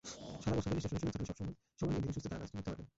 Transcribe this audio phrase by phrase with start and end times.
[0.43, 2.87] সারা বছর রেজিস্ট্রেশনের সুযোগ থাকলে সময় নিয়ে ধীরেসুস্থে তাঁরা কাজটি করতে পারবেন।